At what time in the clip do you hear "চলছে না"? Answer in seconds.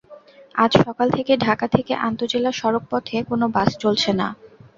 3.83-4.27